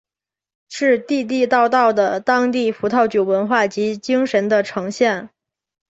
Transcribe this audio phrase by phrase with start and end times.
[0.67, 5.29] 是地地道道的当地葡萄酒文化及精神的呈现。